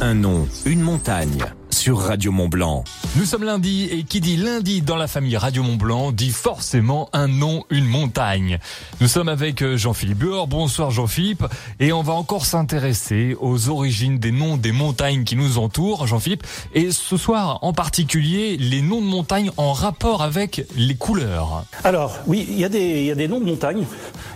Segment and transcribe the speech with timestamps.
[0.00, 2.84] Un nom, une montagne sur Radio Mont Blanc.
[3.16, 7.08] Nous sommes lundi et qui dit lundi dans la famille Radio Mont Blanc dit forcément
[7.12, 8.58] un nom, une montagne.
[9.00, 10.48] Nous sommes avec euh, Jean-Philippe Buor.
[10.48, 11.44] Bonsoir Jean-Philippe.
[11.78, 16.44] Et on va encore s'intéresser aux origines des noms des montagnes qui nous entourent, Jean-Philippe.
[16.74, 21.64] Et ce soir en particulier, les noms de montagnes en rapport avec les couleurs.
[21.84, 23.84] Alors oui, il y, a des, il y a des noms de montagnes.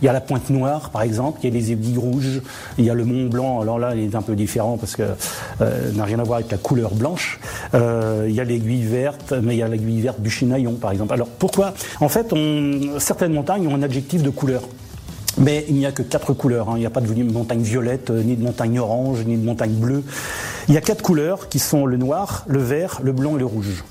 [0.03, 2.41] Il y a la Pointe Noire par exemple, il y a les aiguilles rouges,
[2.79, 3.61] il y a le Mont Blanc.
[3.61, 5.03] Alors là, il est un peu différent parce que
[5.61, 7.41] euh, n'a rien à voir avec la couleur blanche.
[7.75, 10.93] Euh, il y a l'aiguille verte, mais il y a l'aiguille verte du Chinaillon, par
[10.93, 11.13] exemple.
[11.13, 11.75] Alors pourquoi?
[12.01, 12.35] En fait,
[12.99, 14.63] certaines montagnes ont un adjectif de couleur.
[15.39, 16.71] Mais il n'y a que quatre couleurs.
[16.71, 16.75] Hein.
[16.77, 19.73] Il n'y a pas de montagne violette, euh, ni de montagne orange, ni de montagne
[19.73, 20.03] bleue.
[20.69, 23.47] Il y a quatre couleurs qui sont le noir, le vert, le blanc et le
[23.47, 23.85] rouge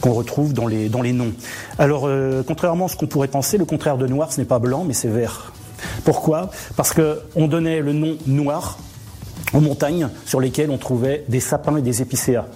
[0.00, 1.32] qu'on retrouve dans les, les noms.
[1.78, 4.58] Alors, euh, contrairement à ce qu'on pourrait penser, le contraire de noir, ce n'est pas
[4.58, 5.52] blanc, mais c'est vert.
[6.04, 6.50] Pourquoi?
[6.76, 8.78] Parce qu'on donnait le nom noir
[9.52, 12.46] aux montagnes sur lesquelles on trouvait des sapins et des épicéas.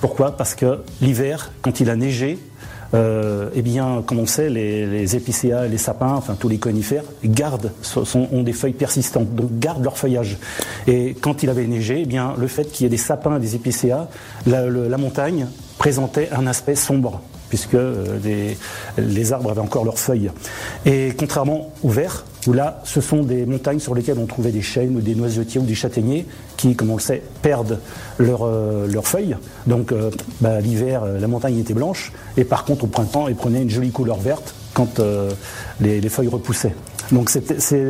[0.00, 0.36] Pourquoi?
[0.36, 2.38] Parce que l'hiver, quand il a neigé,
[2.94, 7.72] euh, eh bien, comme on sait, les, épicéas, les sapins, enfin tous les conifères, gardent,
[8.14, 10.38] ont des feuilles persistantes, donc gardent leur feuillage.
[10.86, 13.40] Et quand il avait neigé, eh bien, le fait qu'il y ait des sapins et
[13.40, 14.08] des épicéas,
[14.46, 15.48] la montagne
[15.78, 18.18] présentait un aspect sombre puisque euh,
[18.98, 20.30] les, arbres avaient encore leurs feuilles.
[20.84, 24.62] Et contrairement au vert, où là, ce sont des montagnes sur lesquelles on trouvait des
[24.62, 27.78] chênes ou des noisetiers ou des châtaigniers qui, comme on le sait, perdent
[28.20, 29.36] euh, leurs feuilles.
[29.66, 33.62] Donc euh, bah, l'hiver, la montagne était blanche, et par contre au printemps, elle prenait
[33.62, 35.00] une jolie couleur verte quand
[35.80, 36.74] les, feuilles repoussaient.
[37.10, 37.84] Donc c'est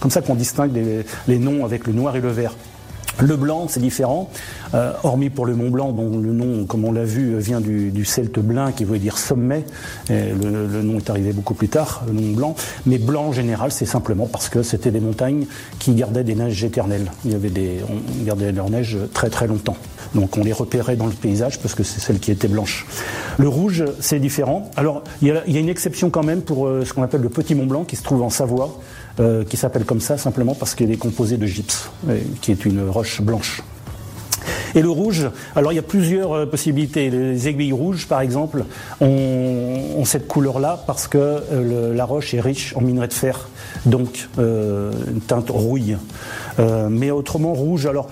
[0.00, 2.54] comme ça qu'on distingue les noms avec le noir et le vert.
[3.20, 4.30] Le blanc, c'est différent,
[4.74, 8.04] euh, hormis pour le Mont Blanc, dont le nom, comme on l'a vu, vient du,
[8.04, 9.64] celte blanc, qui veut dire sommet.
[10.08, 12.56] le, nom est arrivé beaucoup plus tard, le nom blanc.
[12.86, 15.46] Mais blanc en général, c'est simplement parce que c'était des montagnes
[15.78, 17.10] qui gardaient des neiges éternelles.
[17.26, 19.76] On gardait leur neige très très longtemps.
[20.14, 22.86] Donc on les repérait dans le paysage parce que c'est celle qui était blanche.
[23.38, 24.70] Le rouge, c'est différent.
[24.76, 27.54] Alors il y, a, une exception quand même pour euh, ce qu'on appelle le Petit
[27.54, 28.78] Mont Blanc, qui se trouve en Savoie.
[29.20, 31.90] Euh, qui s'appelle comme ça simplement parce qu'il est composé de gypse,
[32.40, 33.62] qui est une roche blanche.
[34.74, 37.10] Et le rouge, alors il y a plusieurs euh, possibilités.
[37.10, 38.64] Les aiguilles rouges, par exemple,
[39.00, 43.48] ont, cette couleur-là parce que euh, la roche est riche en minerai de fer,
[43.84, 45.96] donc une teinte rouille.
[46.90, 48.08] mais autrement rouge, alors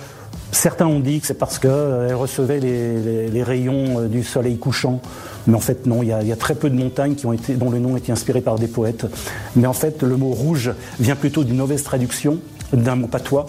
[0.52, 5.00] Certains ont dit que c'est parce qu'elle recevait les, rayons du soleil couchant.
[5.46, 7.68] Mais en fait, non, il y, a, très peu de montagnes qui ont été, dont
[7.68, 9.06] le nom a été inspiré par des poètes.
[9.54, 12.38] Mais en fait, le mot rouge vient plutôt d'une mauvaise traduction
[12.72, 13.46] d'un mot patois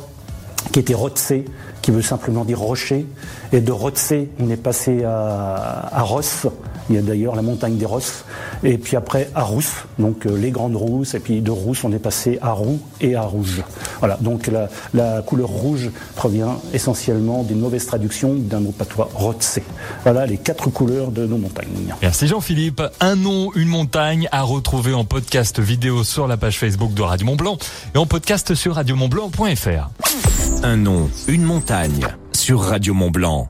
[0.77, 1.33] qui était Rotse,
[1.81, 3.07] qui veut simplement dire rocher.
[3.51, 6.45] Et de Rotse, on est passé à, à Ross.
[6.87, 8.25] Il y a d'ailleurs la montagne des Rosses.
[8.63, 11.15] Et puis après, à Rousse, donc euh, les grandes rousses.
[11.15, 13.63] Et puis de Rousse, on est passé à Roux et à Rouge.
[13.97, 19.59] Voilà, donc la, la couleur rouge provient essentiellement d'une mauvaise traduction d'un mot patois Rotse.
[20.03, 21.95] Voilà les quatre couleurs de nos montagnes.
[22.03, 22.83] Merci Jean-Philippe.
[22.99, 27.25] Un nom, une montagne à retrouver en podcast vidéo sur la page Facebook de Radio
[27.25, 27.57] Mont Blanc
[27.95, 30.06] et en podcast sur radiomontblanc.fr.
[30.63, 33.49] Un nom, une montagne sur Radio Mont Blanc.